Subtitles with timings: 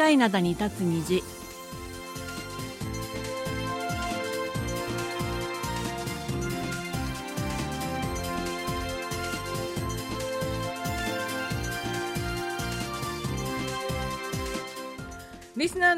[0.00, 1.39] 界灘に立つ虹。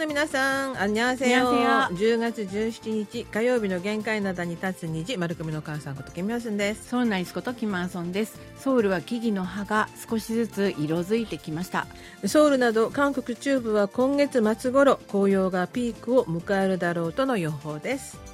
[0.02, 1.46] の皆さん、あんにゃんせよ。
[1.46, 6.88] 10月17日火曜日の限界灘に立つ虹、丸組の母さんことキムヨスンです。
[6.88, 11.86] ソウルナイスことキムアソンですソウルは木々の葉が少しずつ色づいてきました
[12.26, 18.31] ソウルなど韓国中部は今月末頃紅葉がピークを迎えるだろうとの予報です。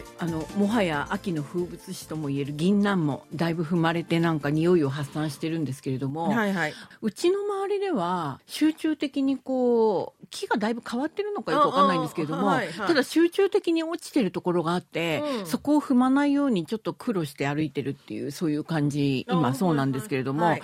[0.00, 6.74] はい、あのもはや秋の風物詩ともいえる銀杏もだいぶ踏まれてなんか匂いを発散してるんですけれども、はいはい。
[7.02, 12.86] うちの周りでは集中的にこう木がだいぶ変わってるのかよくわかんないんですけれども、はいはい。
[12.86, 15.46] ただ集中的に落ちてるところがあって、うん。
[15.46, 20.62] そこを踏まないようにちょっと苦労して歩いてるっていうそういう感じ今そうなんですけれども、はい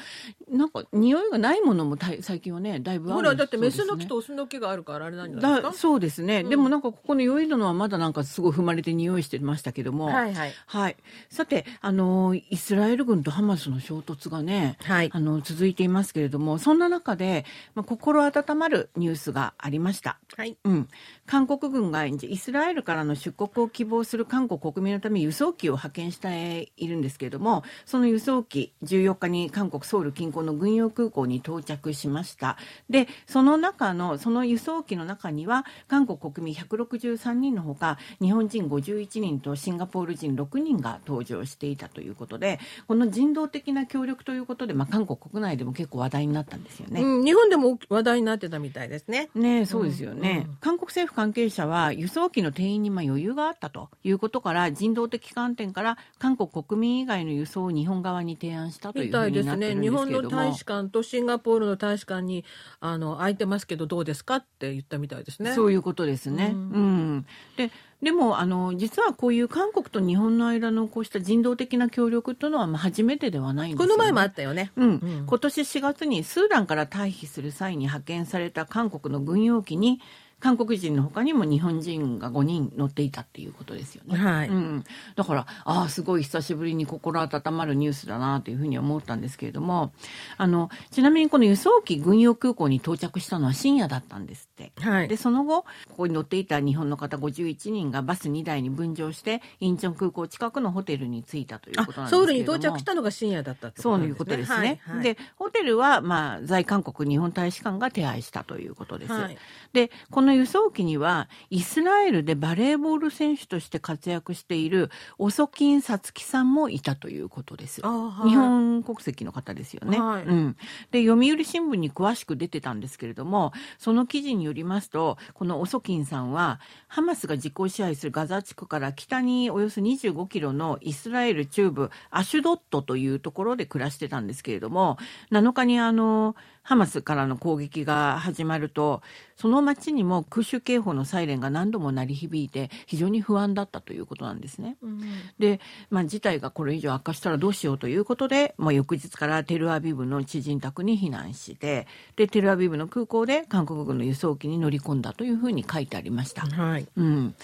[0.51, 6.51] なんか匂いがないものも最近はねだいぶあるほら、だってメスの木とオスの木があるからあれなんじゃないですだかそうですね、うん。
[6.51, 10.53] でもなんかここの酔いのはまだなんかすごい踏まれて匂いしてましたけども、はいはい。
[10.67, 10.97] はい、
[11.31, 15.11] さて、あのイスラエル軍とハマスの衝突がね、はい。
[15.13, 17.45] あの続いていますけれども、そんな中で、
[17.75, 20.19] まあ、心温まるニュースがありました。
[20.37, 20.57] はい。
[20.65, 20.89] うん、
[21.27, 32.57] 韓国軍がイスラエルからの出国を希望する韓国国民のため輸送機を派遣しているんですけれどもその輸送機14日に韓国ソウル近郊の軍用空港に到着しました
[32.91, 47.03] でその中のその輸送機の中には韓国国民163人のほか日本人51人とシンガポール人6人が搭乗していたということでこの人道的な協力ということで、まあ、韓国国内でも結構話題になったんですよね。
[47.03, 49.29] うん、日本でも話題になってたみたいですね。
[49.35, 59.55] ねえそうですよね、うん韓国政府関係者は輸送機の定員にまあ余裕があったということから人道的観点から韓国国民以外の輸送を日本側に提案したというふみたういですね。
[59.55, 62.45] になってるんで日すけれども本の大使館とシンガポールの大使館に
[62.81, 65.53] あの空いてますけどどうですかって言ったみたいですね。
[65.55, 66.53] そういうことですね。
[66.55, 67.27] ううんん、
[67.57, 67.71] で
[68.03, 73.93] でもあの実はこういう韓国と日本の間のこうした人道的な協力というのはまあ初めてではないんですよね。
[73.95, 74.73] この前もあったよね。
[74.77, 74.93] うんう
[75.23, 80.01] ん今年4月にスーダンから退避する際に派遣された韓国の軍用機に
[80.41, 84.17] 韓国人の他にも日本人が5人乗っていたっていうことですよね。
[84.19, 89.93] はいうん、だからああすごい久しぶりに心温まるニュースだなというふうに思ったんですけれども
[90.37, 94.73] あのちなみにこの輸送機軍用空港に到着したのは深夜だったんですって。
[94.81, 95.17] はいで。
[95.17, 104.81] その後ここに乗っていた日本の方51人がバス2台に分乗してインチョン空港近くのホテルに着いたというあことなんですけれどもソウルに到着したのが深夜だったってそういうことですね。
[104.85, 109.13] はいはいで、ホテルは、まあ、在韓国日本大使館が手配したということです。
[109.13, 109.39] はい
[109.77, 114.89] で、この輸送機には、イスラエルでバレーボール選手として活躍している、
[115.19, 117.83] オソキンサツキさんもいたということです。
[117.85, 120.57] あはい日本国籍の方ですよね、はいうん。
[120.93, 134.97] で、読売新聞に詳しく出てたんですけれども、その記事によりますと、このオソキンさんは、ハマスが実効支配するガザ地区から北におよそ25キロのイスラエル中部アシュドットというところで暮らしてたんですけれども、
[135.31, 136.35] 7日にあの、
[136.67, 139.01] ハマスからの攻撃が始まると、
[139.37, 144.77] その町にも空襲警報のサイレンが何度も鳴り響いて、非常に不安だったということなんですね。
[144.83, 145.01] うん
[145.39, 145.61] で、
[145.91, 156.47] まあ、事態がこれ以上悪化したらどうしようということで、まあ、翌日からテルアビブの知人宅に避難して、で、テルアビブの空港で韓国軍の輸送機に乗り込んだというふうに書いてありました。
[156.47, 156.89] はい。
[156.97, 157.35] うん。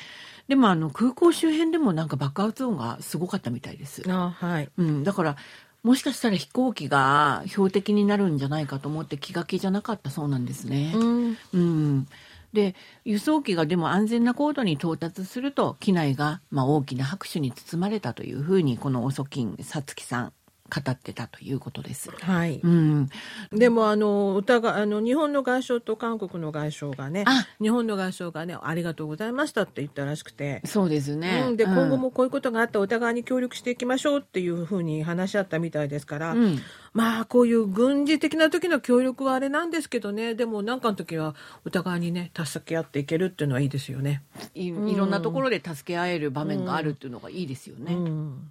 [0.49, 4.03] でも、あの、空港周辺でもなんか爆発音がすごかったみたいです。
[4.09, 4.69] あはい。
[4.77, 5.04] うん。
[5.04, 5.37] だから、
[5.82, 10.93] もしかしたら飛行機が標的になるんじゃないかと思って気が気じゃなかったそうなんですね。
[10.94, 11.37] うん。
[11.53, 12.09] うん、
[12.53, 20.32] で輸送機がでも安全な高度に到達すると機内がまあ大きな拍手に包まれたというふうにこのオソキンさつきさん
[20.72, 22.10] 語ってたということです。
[22.10, 22.60] はい。
[22.62, 23.10] うん、
[23.53, 31.45] でもあのお互いあの日本の外相と韓国の外相がねあ日本の外相がねありがとうございましたって言ったらしくて、そうですね。
[31.48, 36.59] うん、で、うん今後もこういうことがあったらお互いに協力していきましょうっていうふうに話し合ったみたいですから、うん
[36.95, 41.34] まあこういう軍事的な時の協力はあれなんですけどねでも何かの時は
[41.65, 44.22] お互いにね助け合っていけるっていうのはいいですよね。
[44.54, 47.95] いいろんなところで助け合える場面があるっていうのがいいですよね。
[47.95, 48.51] うん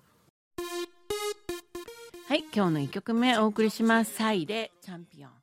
[2.32, 4.14] はい、今日の一曲目お送りします。
[4.14, 5.41] サイでチャンピオン。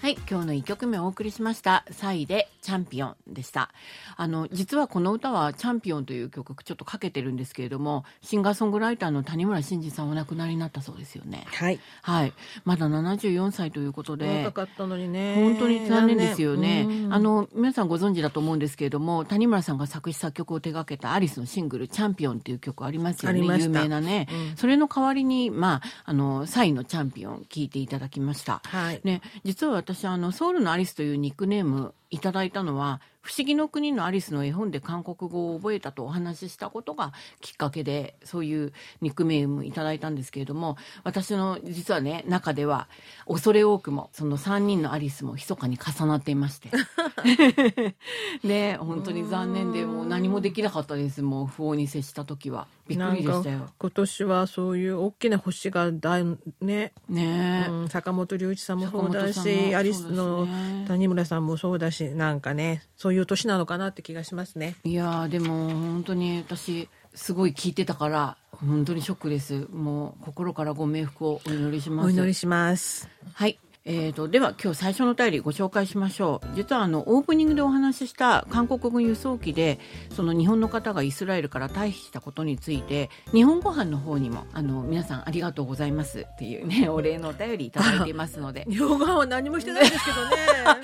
[0.00, 1.84] はい、今日の一曲目お送りしました。
[1.90, 3.70] サイでチャンピオンでした。
[4.16, 11.44] あの、実はこの歌はチャンピオンという曲ちょっとかけてるんですけれども、シンガーソングライターの谷村新司さんお亡くなりになったそうですよね。
[11.48, 11.78] はい。
[12.00, 12.32] はい。
[12.64, 14.64] まだ74歳ということで若。
[14.64, 15.34] かったのにね。
[15.34, 16.86] 本当に残念ですよね。
[16.88, 23.40] うんあの、皆さんご存知だと思うんですけれども、谷村さんが作詞作曲を手掛けたアリスのシングル、チャンピオンっていう曲ありますよね。
[23.40, 28.62] 有名なね、うんそれの代わりに、まあ、あの、サイのチャンピオン聞いていただきました。
[28.64, 29.00] はい。
[29.04, 38.72] ね、実は私あのソウルのアリスというニックネームいただいたのは不思議の国のアリスの絵本で韓国語を覚えたとお話ししたことがきっかけでそういう
[39.02, 42.88] ニックネームいただいたんですけれども私の実はね中では
[43.28, 46.70] 恐れ多くもその3人のアリスも密かに重なっていまして。
[48.42, 51.22] ね本当に残念でもう何もできなかったです。
[51.22, 52.66] もう不法に接した時は。
[52.90, 53.68] びっくりでしたよ。
[53.78, 56.24] 今年はそういう大きな星がだい
[56.60, 57.66] ね、ね。
[57.70, 60.48] うん、坂本龍一さんもそうだし、もアリスの
[60.88, 64.76] 谷村さんもそうだし、なんかね、そういう年なのかなって気がしますね。
[64.84, 73.08] いやーでも本当に私すごい聞いてたから本当にショックですもう心からご冥福をお祈りしますお祈りします。
[73.32, 76.54] はいえー、とでは今日最初のお便りご紹介しましょう。
[76.54, 79.78] 実はあのオープニングでお話しした韓国軍輸送機で
[80.14, 86.26] その日本の方がイスラエルから退避したことについて日本ご飯の方にもあの皆さんありがとうございます。
[86.30, 88.66] っていうね お礼のお便りいただいていますので。
[88.68, 90.36] 日本語は何もしてないですけどね。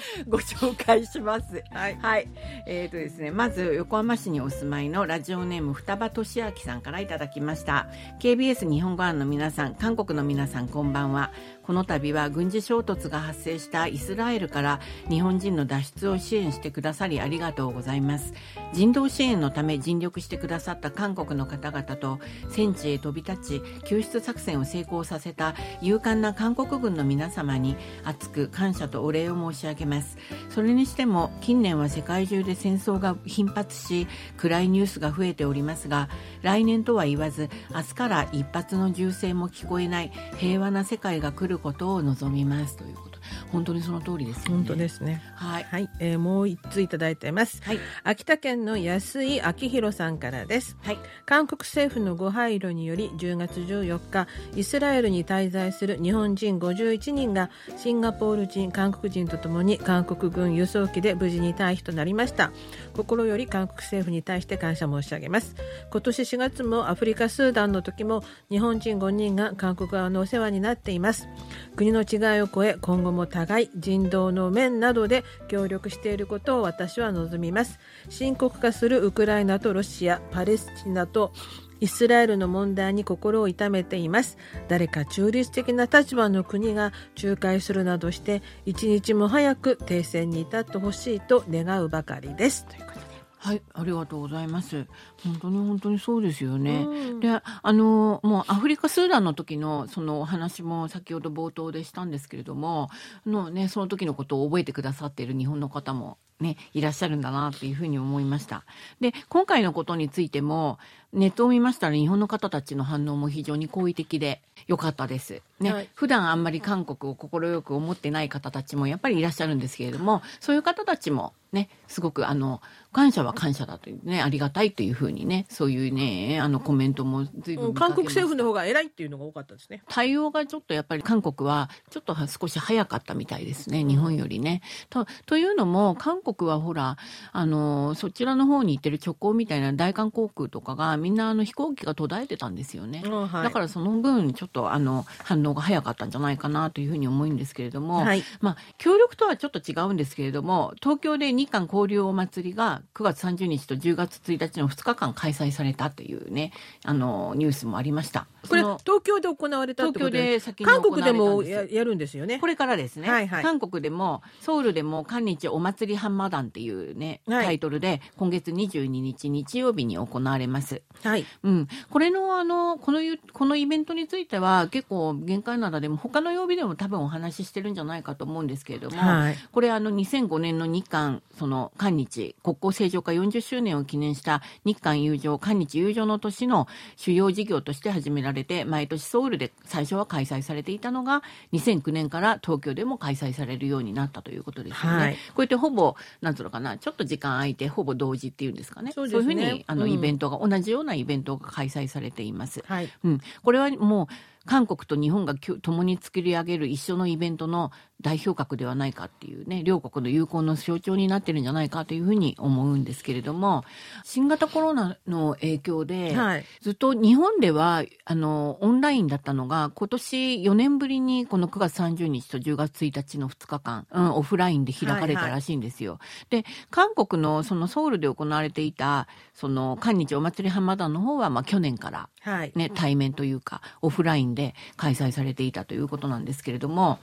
[0.27, 1.63] ご紹介します。
[1.71, 1.99] はい。
[2.01, 2.29] はい、
[2.67, 7.89] えーとですね、まず横浜市にお住まいのラジオネーム双葉俊明さんからいただきました。
[8.21, 11.31] KBS 日本語案の皆さん韓国の皆さんこんばんは
[11.67, 18.33] この度は軍事衝突が発生したイスラエルから日本人の脱出を支援してくださりありがとうございます。
[18.73, 22.21] 人道支援のため尽力してくださった韓国の方々と
[22.51, 30.19] 戦地へ飛び立ち救出作戦を成功させた勇敢な韓国軍の皆様に厚く感謝とお礼を申し上げます。
[30.51, 36.09] それにしても近年は世界中で戦争が頻発し暗いニュースが増えておりますが
[36.43, 43.16] 来年とは言わず明日から一発の銃声も聞こえない平和な世界が来ることを望みますということ
[43.53, 44.49] 本当にその通りですよね。
[44.51, 45.23] 本当ですね。
[45.35, 45.65] はい。
[45.65, 47.63] はい、えーもう一通いただいています。
[47.63, 47.79] はい。
[48.05, 50.77] 秋田県の安井明弘さんからです。
[50.83, 50.99] はい。
[51.25, 62.53] 韓国政府のご配慮により10月14日イスラエルに滞在する日本人51人がシンガポール人韓国人とともに韓国軍輸送機で無事に退避となりました。
[62.95, 65.55] 心より韓国政府に対して感謝申し上げます。
[65.91, 71.29] 今年4月もアフリカスーダンの時も日本人5人が韓国側のお世話になっています
[71.77, 77.79] 国の違いを超え今後も互い人道の面などで協力していることを私は望みます。
[78.09, 81.33] 深刻化するウクライナとロシアパレスチナと
[81.79, 84.39] イスラエルの問題に心を痛めています。
[84.69, 86.93] 誰か中立的な立場の国が
[87.23, 92.65] 仲介するなどして一日も早く停戦に至ってほしいと願うばかりです。
[92.65, 93.06] ということで。
[93.47, 94.87] はい、ありがとうございます。
[95.23, 96.85] 本当に本当にそうですよね。
[96.85, 102.91] うんで、あのもうアフリカスーダンの時のそのお話も先ほど冒頭でしたんですけれども、
[103.25, 108.65] のねその時のことを覚えてくださっている日本の方もねいらっしゃるんだなっていうふうに思いました。
[109.01, 110.81] で、今回のことについても
[111.13, 115.41] ネットを見ましたら日本の方たちの反応も非常に好意的で良かったです。
[115.61, 122.61] ね、はい普段あんまり韓国を快く思ってない方たちもやっぱりいらっしゃるんですけれども、そういう方たちもね、すごくあの、
[122.97, 134.63] 感謝は感謝だというね、ありがたいというふうにね、そういうね、あのコメントも随分見か韓国政府の方が偉いっていうのが多かったですね対応がちょっとやっぱり韓国はちょっと少し早かったみたいですね、日本よりね。
[134.89, 136.97] とというのも、韓国はほら、
[137.33, 143.03] あの、そちらの方に行ってる直行みたいな大韓航空とかがみんなあの飛行機が途絶えてたんですよね。
[143.05, 156.53] うんはいだからその分ちょっとあの反応が早かったんじゃないかなというふうに思うんですけれども、はいまあ協力とはちょっと違うんですけれども東京で日韓交流お祭りが9月30日と10月1日の2日間開催されたというね
[156.85, 158.27] あのニュースもありました。
[158.49, 162.39] これ東京で行われた東京で先に韓国でもややるんですよね？
[162.39, 163.43] これからですね、はいはい。
[163.43, 167.45] 韓国でもソウルでも韓日お祭りハンマダンっていうね、はい。
[167.45, 170.83] タイトルで今月22日日曜日に行われます。
[171.03, 171.27] はい。
[171.43, 179.37] うん、これのあのこのゆこのイベントについては結構限界などでも他の曜日でも多分お話ししてるんじゃないかと思うんですけれども、はい。
[179.53, 191.23] これあの2005年の日韓その韓日国交正常化40周年を記念した日韓友情韓日友情の年の主要事業として始められて毎年ソウルで最初は開催されていたのが
[191.55, 194.99] 2009年から東京でも開催されるようになったということですよね。
[194.99, 195.15] はい。
[195.15, 198.93] こうやってほぼなんつうのかなちょっと時間空いてほぼ同時っていうんですかね。
[198.93, 199.35] そうですね。
[199.35, 199.91] いうふうにあの、うん。
[199.93, 202.63] イベントが同じようなイベントが開催されています。
[202.67, 202.91] はい。
[203.05, 204.07] うん、これはもう
[204.47, 207.73] 韓国と日本が共に作り上げる一緒のイベントの
[208.03, 213.65] 代表格ではないかっていうね、両国の友好の象徴になってるんじゃないかというふうに思うんですけれども、
[214.05, 225.93] 新型コロナの影響で、はい、ずっと日本では、あの、オンラインだったのが、今年4年ぶりにこの9月30日と10月1日の2日間、うん、オフラインで開かれたらしいんですよ。
[225.93, 237.01] はいはい、で、韓国のそのソウルで行われていた、その、韓日お祭り浜田の方は、まあ去年から、ね、はい、対面というか、オフラインで開催されていたということなんですけれども、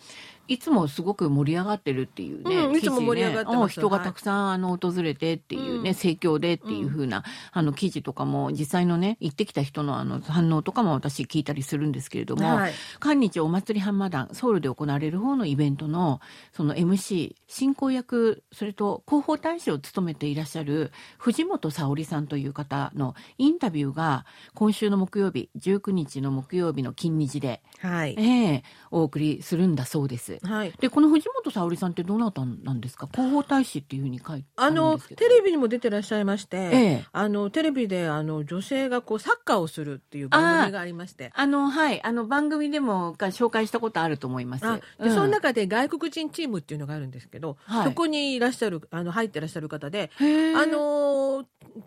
[0.48, 16.20] いつもすごく盛り上がってるっていうね、うん、いつも盛り上がってます、人がたくさんあの訪れてっていうね、盛況でっていうふうな、あの記事とかも実際のね行ってきた人のあの反応とかも私聞いたりするんですけれども、はい、韓日お祭りハンマダンソウルで行われる方のイベントの
[16.52, 28.16] その MC 進行役それと広報大使を務めていらっしゃる藤本沙織さんという方のインタビューが今週の木曜日19日の木曜日の金日で、はい。
[28.18, 30.33] えー、お送りするんだそうです。。
[30.42, 33.08] はい、でこの藤本沙織さんってどなたなんですか？
[33.12, 41.32] 広報大使っていうふうに書いてあのテレビにも出てらっしゃいまして、ええ、あのテレビであの女性がこうサッカーをするっていう番組がありまして。
[41.34, 42.04] あのはい。
[42.04, 44.64] あの番組でも紹介したことあると思います。
[44.64, 50.24] で、うん、その中で外国人チームっていうのがあるんですけど、はい、そこにいらっしゃるあの入ってらっしゃる方であ
[50.66, 51.46] の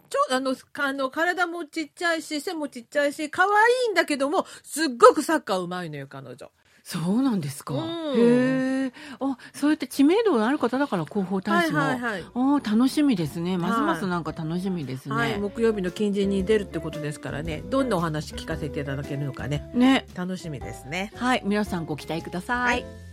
[0.08, 3.48] ちょあのあの体もちっちゃいし背もちっちゃいし可愛
[3.88, 6.50] いんだけどもすっごくサッカーうまいのよ彼女。
[6.86, 7.74] そうなんですか。
[7.74, 8.92] うん、へえ。
[9.18, 11.80] あ、そうやって知名度のある方だから広報大使も。
[11.80, 13.58] はいはいはい、お楽しみですね。
[13.58, 17.64] ますますなんか楽しみですね、はい、木曜日の近隣に出るってことですからね。
[17.68, 19.68] どんなお話聞かせていただけるのかね。
[19.74, 20.06] ね。
[20.14, 21.10] 楽しみですね。
[21.16, 21.42] はい。
[21.44, 22.58] 皆さんご期待ください。
[22.58, 23.06] はい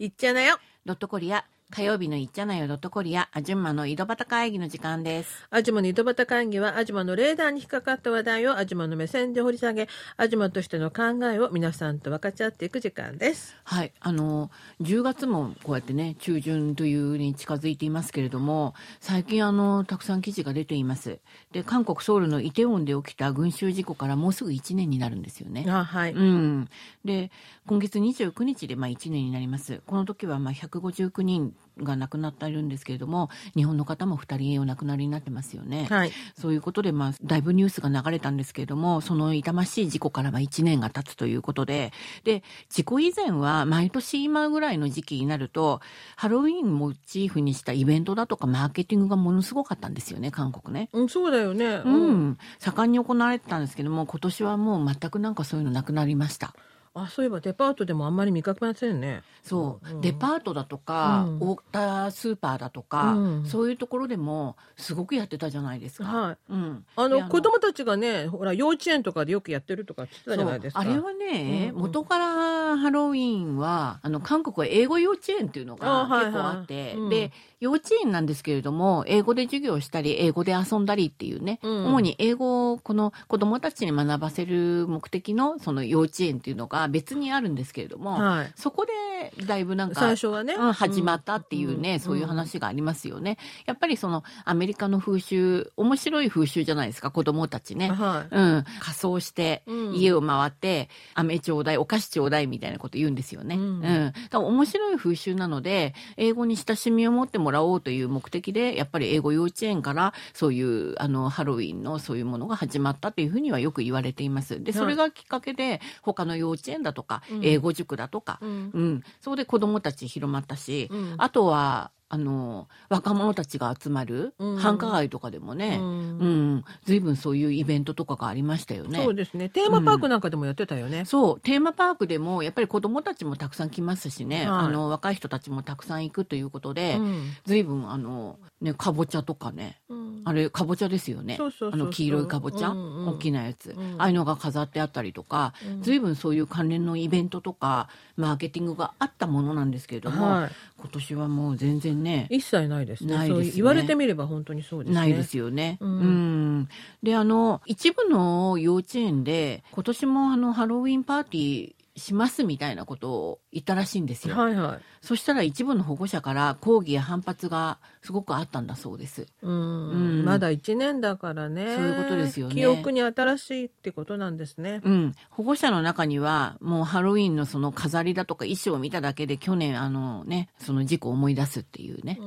[0.00, 0.58] いっちゃなよ。
[0.84, 1.44] ドットコリア。
[1.74, 5.46] 火曜日のいっちゃなよドットコリア、アジュンマの井戸端会議の時間です。
[5.48, 9.88] アジュマの井戸端会議は、アジュマのレーダーに引っかかった話題をアジュマの目線で掘り下げ、
[10.18, 11.02] アジュマとしての考
[11.32, 13.56] えを皆さんと分かち合っていく時間です。
[13.64, 13.92] はい。
[14.00, 14.50] あの、
[14.82, 21.20] 10月もこうやってね、中旬というに近づいていますけれども、最近あの、たくさん記事が出ています。
[21.52, 25.64] で、韓国ソウルのイテウォンで起きた群衆事故からもうすぐ1年になるんですよね。
[25.66, 26.12] あはい。
[26.12, 26.68] うん。
[27.02, 27.30] で、
[27.66, 29.80] 今月29日でまあ1年になります。
[29.86, 41.92] この時はまあ159人が亡くなっているんですけれども日本の方も2人お亡くなりになってますよね、はい、そういうことで、まあ、だいぶニュースが流れたんですけれどもその痛ましい事故からまあ1年が経つということで
[42.24, 45.80] で事故以前は毎年今ぐらいの時期になると
[46.16, 56.54] ハロウィンモチーフにしたイベントだとかマーケティングがものすごかったんですよね韓国ね、うん、そうだよね、うん、うん、盛んに行われてたんですけども今年はもう全くなんかそういうのなくなりました。
[56.94, 59.22] あそういえばデパートでもあんまり見かけませんね。
[59.42, 66.04] そう、うん、デパートだとか、うん、大型スーパーだとか、うん、そういうところでもすごくやってたじゃないですか。
[66.04, 66.36] はい。
[66.50, 66.84] うん。
[66.96, 70.80] あの子供たちがね、ほら幼稚園とかでよくやってるとか言ってたじゃないですか。
[70.80, 93.38] あれはね、うんうん、元からハロウィンはあの韓国は英語幼稚園っていうのが結構あって、はいはい、で幼稚園なんですけれども英語で授業したり英語で遊んだりっていうね、主に英語をこの子供たちに学ばせる目的のその幼稚園っていうのが別にあるんですけれども、はい、そこでだいぶなんか最初はね、始まったっていうね、うん、そういう話がありますよね。
[93.66, 99.62] やっぱりそのアメリカの風習面白い風習じゃないですか子供たちね、はい、うん、仮装して
[99.94, 103.54] 家を回って、飴ちょうだいお菓子ちょうだいみたいなこと言うんですよね。
[103.54, 114.62] うん、うん、面白い風習なので英語に親しみを持ってもらおうという目的でやっぱり英語幼稚園からそういうあのハロウィンのそういうものが始まったというふうにはよく言われています。
[114.62, 126.26] でそれがきっかけで他の幼稚園だとか、英語塾だとか、うん、うん、そこで子どもたち広まったし、うん、あとはあの若者たちが集まる繁華街とかでもね、うん、う
[126.56, 129.02] ん、随分そういうイベントとかがありましたよね。
[129.02, 129.48] そうですね。
[129.48, 130.98] テーマパークなんかでもやってたよね。
[130.98, 141.38] うん、そう、テーマパークでもやっぱり子供たちもたくさん来ますしね、はい、あの若い人たちもたくさん行くということで、うん、随分あのねかぼちゃとかね、うん、あれかぼちゃですよね。
[141.40, 150.50] あの黄色いかぼちゃ、うんうん、大きなやつ、ああいうのが飾ってあったりとか、うん、随分そういう関連のイベントとかマーケティングがあったものなんですけれども、はい、
[150.82, 153.16] 今年はもう全然ね一切ないですね。
[153.16, 155.00] ね言われてみれば本当にそうですね。
[155.00, 155.78] ないですよね。
[155.80, 156.68] うん、うん、
[157.04, 164.36] で、あの、一部の幼稚園で、今年もあの、ハロウィンパーティーしますみたいなことを行ったらしいんですよ。
[164.36, 164.80] はいはい。
[165.02, 169.26] そしたら一部の保護者から抗議や反発がすごくあったんだそうです。
[169.42, 171.74] うん、うんまだ1年だからね。
[171.76, 174.80] そういうことですよね記憶に新しいってことなんですね。
[174.84, 182.24] うん、保護者の中にはもうハロウィンのその飾りだとか衣装を見ただけで去年あのねその事故を思い出すっていうね、う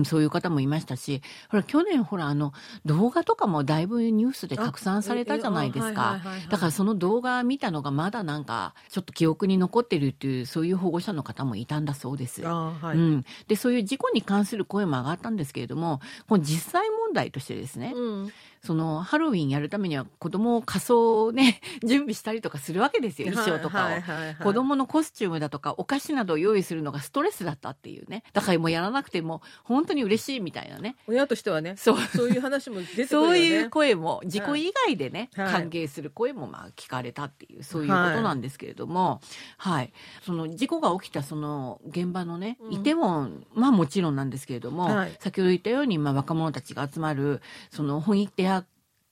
[0.00, 2.52] んそういう方もいましたしほら去年ほらあの
[2.84, 12.42] 動画とかもだいぶニュースで拡散されたじゃないですかはいだからその動画見たのがまだなんかちょっと記憶に残ってるっていうそういう保護者の方もいたんだそうです。
[12.42, 12.96] はい。
[12.96, 18.32] うん、でそういう事故に関する声も上がったんですけれどもこの実際問題としてですね、うん
[18.64, 24.26] そのハロウィンやるためには子供を仮装をね 準備したりとかするわけですよ衣装とかを、はいはいはい。
[24.26, 28.22] はい子供のコスチュームだとかお菓子などを用意するのがストレスだったっていうね。
[28.32, 30.96] だからもうやらなくても本当に嬉しいみたいなね。
[31.06, 31.98] 親としてはね、そう。
[32.16, 33.08] そういう話も出てくるよね。
[33.08, 35.52] そういう声も事故以外でね、はい。
[35.52, 39.20] 歓迎する声もまあ聞かれたっていうそういうことなんですけれども、
[39.56, 39.92] はい。
[40.22, 42.72] その事故が起きたその現場のね、うん。
[42.72, 45.16] イテウォンまあもちろんなんですけれども、はい。
[45.20, 48.47] 先ほど言ったようにまあ若者たちが集まるその本一手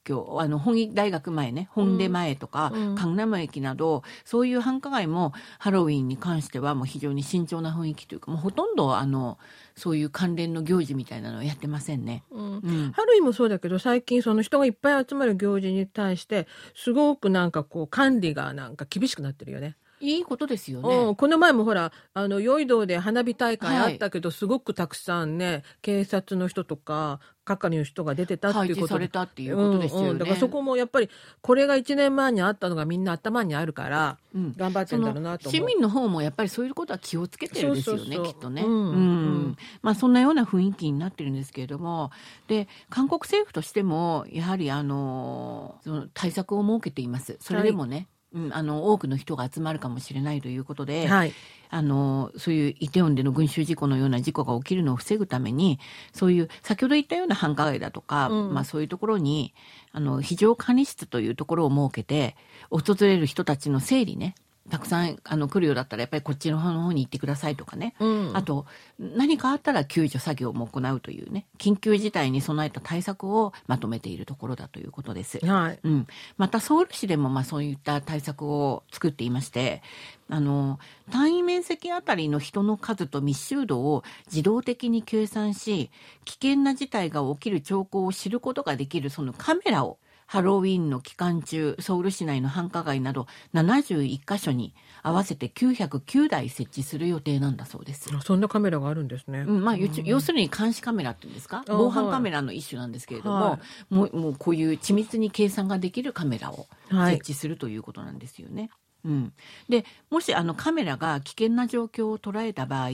[0.07, 9.39] 教あの本気大学前ね本出前とか、うん江南駅などそういう繁華街もハロウィンに関してはもう非常に慎重な雰囲気というかもうほとんどあの
[9.75, 12.25] そういう関連の行事みたいなのをやってませんね。
[12.31, 19.77] うんうんハロウィンもそうだけど最近その人がいっぱい集まる行事に対してすごくなんかこう管理がなんか厳しくなってるよね。
[20.01, 21.15] いいことですようん、ね。
[21.15, 31.09] この前もほらあの酔い道で花火大会あったけど、すごくたくさんね警察の人とか係の人が出てたっていうことされたっていうことでだからそこもやっぱり
[31.41, 34.55] これが1年前にあったのがみんな頭にあるからうん。
[34.57, 35.69] 頑張ってんだろうなと思う。
[35.69, 38.63] 市民の方もやっぱりそういうことは気をつけてるんですよねきっとね。
[38.63, 38.71] うん。
[38.71, 39.57] うん。
[39.81, 42.11] まあそんなような雰囲気になってるんですけれども。
[42.49, 47.39] で韓国政府としてもやはりあのその対策を設けています。
[47.41, 51.33] それでもね、うん、あの多くの人が集まるかもしれないということで、はい、
[51.71, 55.79] あのそういうイテウォンでの群衆事故のような事故が起きるのを防ぐために
[56.13, 58.55] そういう先ほど言ったような繁華街だとか、うん。
[58.55, 59.55] まあ、そういうところに
[59.93, 62.37] あの非常管理室というところを設けて
[62.71, 64.35] 訪れる人たちの整理ね
[64.71, 68.37] たくさんあの来るようだったらやっぱりこっちの方の方に行ってくださいとかね、うん。
[68.37, 68.67] あと
[68.99, 75.39] 何かあったら救助作業も行うというね緊急事態に備えた対策をまとめているところだということです。
[75.45, 75.79] はい。
[75.83, 76.07] うん、
[76.37, 79.83] またソウル市でもまあそういった対策を作っていまして
[80.29, 80.79] あの
[81.11, 85.91] 単位面積あたりの人の数と密集度を自動的に計算し
[86.25, 98.11] 危険な事態が起きる兆候を知ることができるそのカメラをハロウィンの期間中ソウル市内の繁華街など71カ所に合わせて909台設置する予定なんだそうです。
[98.15, 99.41] あそんなカメラがあるんですね。
[99.41, 101.59] うんまあ、要要するに監視カメラっていうんですか？
[101.59, 108.71] あ防犯カメラの一種なんですけれども、はもうもうこういう緻密に計算ができるカメラをはい設置するということなんですよね。
[109.05, 109.33] うん、
[109.69, 112.91] でもしあのカメラが危険な状況を捉えた場合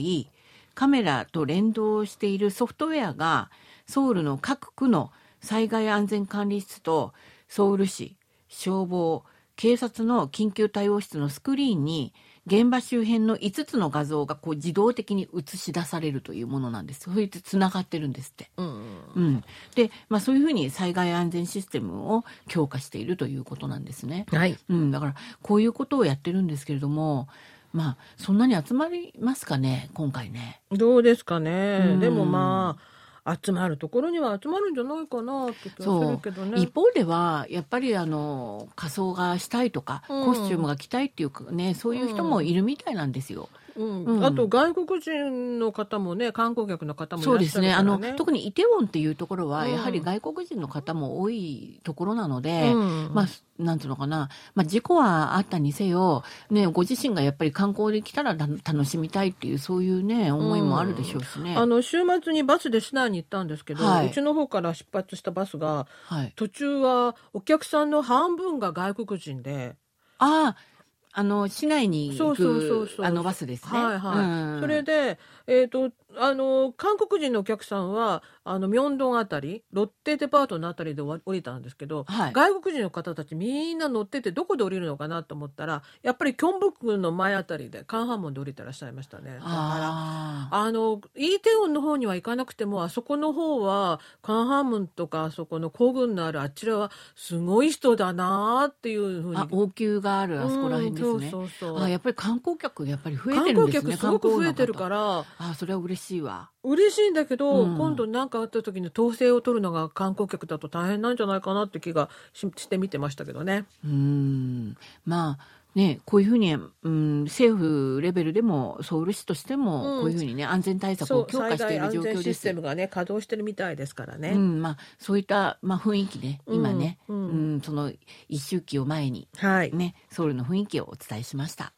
[0.75, 3.49] カメラと連動しているソフトウェアが
[3.87, 5.11] ソウルの各区の
[5.43, 7.13] 災害安全管理室と
[7.47, 8.15] ソウル市
[8.47, 9.23] 消防
[9.55, 12.13] 警察の緊急対応室のスクリーンに
[12.45, 17.01] 現場周辺の5つの画像がこう自動的に映し出されるというものなんです。
[17.01, 18.49] それでつながってるんですって。
[18.57, 18.67] うん
[19.15, 19.43] うん、
[19.75, 24.25] で、まあ、そういうふうに災害安全システムを強化しているということなんですね。
[24.31, 24.57] はい。
[24.69, 27.29] うん、だからこういうことをやってるんですけれども、
[27.71, 30.61] まあそんなに集まりますかね今回ね。
[30.69, 31.79] どうですかね。
[31.93, 32.92] うんでもまあ
[33.41, 36.61] 集まるところには集まるんじゃないかなって気がすそうるけどね。
[36.61, 43.49] 一方ではやっぱりあの仮装がしたいとか、うんコスチュームが着たいっていうかねそういう人もいるみたいなんですよ。
[43.55, 47.73] うんうんあと外国人の方もね観光客の方もいそうですね。
[47.73, 48.13] あのね。
[48.17, 53.27] 特にイテウォンっていうところはうんやはり外国人の方も多いところなので、うんまあ
[53.59, 61.55] なんていうのかな、まあ事故はあったにせよねご自身がやっぱり観光で来たらた楽しみたいっていうそういうね思いもあるでしょうしね。
[61.55, 66.33] あの週末にバスで市内に行ったんですけど、はいうちの方から出発したバスがはい。
[66.35, 69.75] 途中はお客さんの半分が外国人で、
[70.17, 70.72] ああ
[71.15, 72.97] あの市内に行そうそうそうそう。
[72.97, 73.83] くあのバスですね。
[73.83, 74.61] はいはい、うん。
[74.61, 89.35] それで、えー、とあの韓国人のお客さんはあのミョンドンあたりロッテデパートのあたりで降りたんですけど、はい外国人の方たちみんな乗っててどこで降りるのかなと思ったらやっぱりキョンブックの前あたりでカンハンモンで降りてらっしゃいましたね。
[89.35, 101.09] だからあのイーテウォンの方には行かなくてもあそこの方はカンハンムンとかあそこの皇軍のあるあちらはすごい人だなっていうふうにあ王宮があるあそこら辺ですね。
[101.09, 103.93] うんそうそうそうあやっぱり観光客やっぱり増え観てるんですね。
[103.93, 104.79] 光客すごく増えてるら。
[104.79, 106.49] からあそれは嬉しいわ。
[106.63, 113.65] 嬉しいんだけど、うん今度何かあった時に統制を取るのが観光客だと大変なんじゃないかなって気がしして見てましたけどね。
[113.83, 122.23] うーんまあね、こういうふうに、うん、政府レベルでもソウル市としてもこういうふうにね、安全対策を強化している状況です。
[122.23, 124.33] システムがね稼働してるみたいですからね。
[124.35, 127.91] うん、まあそういったまあ雰囲気ね、今ね、うん、うん、その
[128.29, 131.73] 一周期を前にね、はい、ソウルの雰囲気をお伝えしました。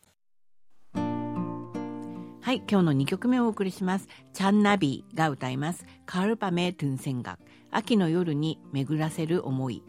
[2.55, 4.07] はい、今日の2曲目をお送りします。
[4.31, 5.85] チャンナビーが歌います。
[6.05, 7.37] カールパメトゥンセンガ
[7.69, 9.83] 秋の夜に巡らせる思い。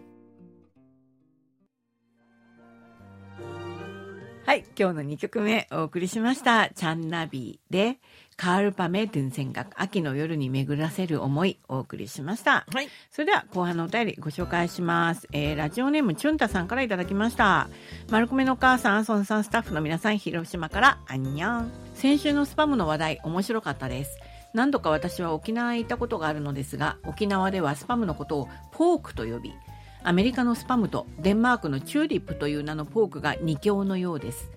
[4.44, 6.70] はい、今日の2曲目お送りしました。
[6.70, 8.00] チャンナビーで、
[8.37, 12.66] カールパメトゥンセンガ秋の夜に巡らせる思いお送りしました。
[12.70, 12.88] はい。
[13.11, 15.27] それでは後半のお便りご紹介します。
[15.33, 17.68] えー、ラジオネームチュンタさんからいただきました。
[18.11, 21.87] 丸米のお母さん、アソンさん、スタッフの皆さん、広島からアンニャン。
[21.96, 24.18] 先週のスパムの話題面白かったです
[24.53, 29.55] 何度か私は沖縄へ行ったことがあるのですが沖縄ではスパムのことをポークと呼び
[30.03, 34.51] アメリカのスパムとデンマークのチューリップという名のポークが二強のようです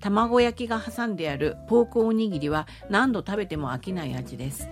[0.00, 4.68] 卵焼きが挟んであるポークおにぎりは何度食べても飽きない味です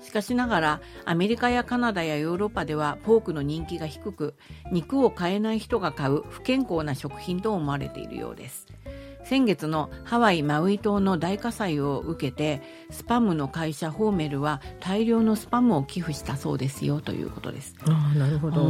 [0.00, 4.34] しかしながらアメリカやカナダやヨーロッパではポークの人気が低く
[4.70, 8.66] 肉を買えない人が買う不健康な食品と思われているようです
[9.24, 17.74] 先月のハワイ・マウイ島の大火災を受けてスパムの会社ホーメルは大量のスパムを寄付したそうですよということです。
[17.86, 18.62] あなるほど。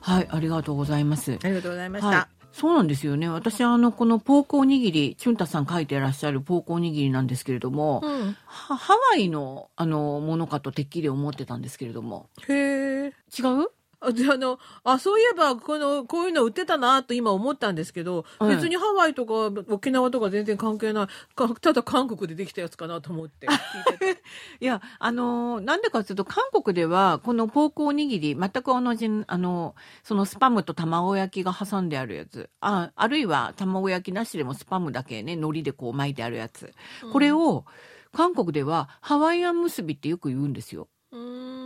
[0.00, 1.38] はいありがとうございます。
[1.42, 2.08] ありがとうございました。
[2.08, 3.28] はいそうなんですよね。
[3.28, 12.28] 私、あの、このポークおにぎり、チュンタさん書いてらっしゃるポークおにぎりなんですけれども、うん、ハワイの、あの、ものかとてっきり思ってたんですけれども。
[12.48, 13.12] へえ。
[13.38, 13.68] 違う？
[14.00, 21.54] あのあそういえばこのこういうの売ってたなと今思ったんですけど、別にハワイとか沖縄とか全然関係ない。
[21.60, 24.22] ただ韓国でできたやつかなと思って聞いて
[24.60, 32.50] いやあのなんでかというと韓国ではこのポークおにぎり全く同じあのそのスパムと卵焼きが挟んであるやつ。
[32.60, 36.72] ああるいは卵焼きなしでもスパムだけね海苔でこう巻いてあるやつ、
[37.12, 37.64] これを
[38.12, 40.88] 韓国ではハワイアン結びってよく言うんですよ。
[41.10, 41.57] うん。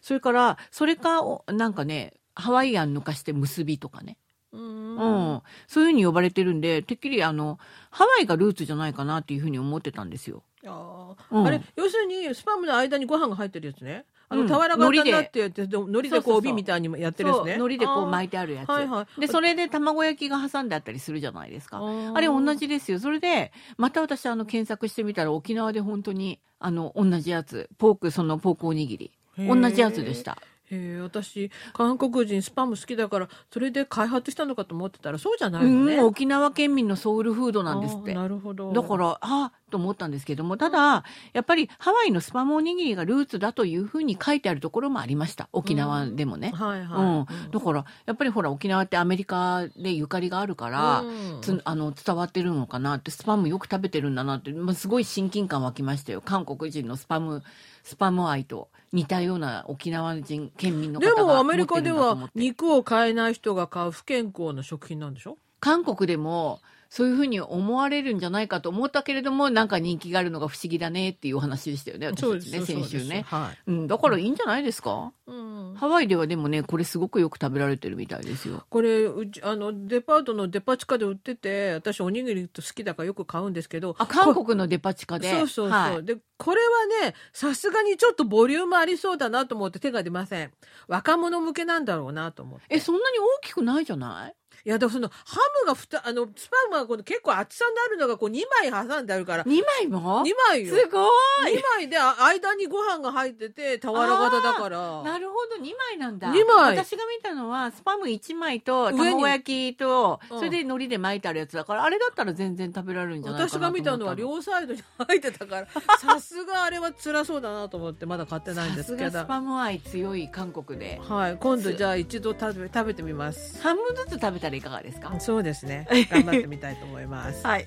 [0.00, 4.16] それから、それか、なんかね、ハワイアン抜かして結びとかね。
[4.52, 7.58] うん、そういうふうに呼ばれてるんで、てっきりあの、
[7.90, 10.44] ハワイがルーツじゃないかなっていうふうに思ってたんですよ。
[10.64, 14.04] あ,、うん、あれ、要するに、スパムの間にご飯が入ってるやつね。
[14.28, 17.52] あの、俵型になってやって、海苔でこう帯みたいにやってるやつね。
[17.54, 18.68] 海苔でこう巻いてあるやつ。
[18.68, 19.20] はいはい。
[19.20, 21.80] で、それで卵焼きが挟んであったりするじゃないですか。
[22.14, 22.98] あれ同じですよ。
[22.98, 27.68] それで、また私あの、検索してみたら沖縄で本当に、あの、同じやつ。
[27.78, 29.12] ポーク、そのポークおにぎり。
[29.38, 30.38] 同じやつでした。
[30.70, 38.14] へえ私韓国人スパム好きだからそれで開発したのかと思ってたらそうじゃないのね、うん、沖縄県民のソウルフードなんですって。
[38.14, 38.72] なるほど。
[38.72, 45.48] だからああと思ったんですけどもただやっぱりハワイのスパムおにぎりがルーツだというふうに書いてあるところもありました。
[45.52, 56.20] 沖縄でもね、うん、はいはい、うん、だからやっぱりほら沖縄ってアメリカでゆかりがあるから、うん、つあの伝わってるのかなってスパムよく食べてるんだなって、まあ、すごい親近感湧きましたよ。
[56.20, 57.42] 韓国人のスパム
[57.84, 65.36] スパム愛と似たような沖縄人県民の方がでもアメリカでは肉を買えない人が買う不健康な食品なんでしょ？
[65.60, 66.60] 韓国でも
[66.94, 73.86] そういうふうに思われるんじゃないかと思ったけれども、なんか人気があるのが不思議だねっていうお話でしたよね、私たちね、先週ね、はい、うん。
[73.88, 78.64] だからいいんじゃないですか、うん、ハワイではでもね、これすごくよく食べられてるみたいですよ。
[78.70, 83.96] これ、うちあのデパートのデパ地下で売ってて、私おにぎりと好きだからよく買うんですけど。
[83.98, 85.32] あ、韓国のデパ地下で？
[85.32, 85.70] そうそうそう。
[85.70, 86.60] はい、で、これ
[87.00, 90.52] はね、さすがにちょっとボリュームありそうだなと思って手が出ません。
[90.86, 92.66] 若者向けなんだろうなと思って。
[92.70, 94.34] え、そんなに大きくないじゃない？
[94.64, 99.44] いや、でもその、ハムがふた、あの、スパムがこの結構厚さになるのがこう2枚挟んであるから。
[99.44, 100.74] 2枚も ?2 枚よ。
[100.74, 101.04] すご
[101.48, 105.02] い !2 枚で間にご飯が入ってて、俵型だから。
[105.02, 106.28] なるほど、2枚なんだ。
[106.28, 106.76] 2枚。
[106.76, 115.66] 私が見たのは、スパム1枚と、卵焼きと、それで海苔で巻いてあるやつだから、あれだったら全然食べられるんじゃないかな私が見たのは両サイドに入ってたから、
[115.98, 119.20] さすがあれは辛そうだなと思って、まだ買ってないんですけど。
[119.20, 121.00] スパム愛強い韓国で。
[121.02, 121.36] はい。
[121.38, 123.60] 今度じゃあ一度食べ、食べてみます。
[123.62, 125.18] 半分ずつ食べたらいかがですか？
[125.20, 125.86] そうですね。
[126.12, 127.46] 頑張ってみたいと思います。
[127.46, 127.66] はい。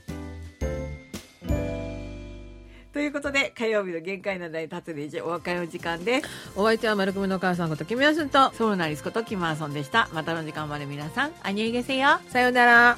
[2.94, 6.28] ということで火曜日の限界な台立つでお別れの時間です。
[6.56, 8.52] お相手は丸組の母さんことキムヤスンと。
[8.54, 10.10] ソウルナリスことキムアソンでした。
[10.13, 12.98] またの時間まで皆さんアニュイゲセよさようなら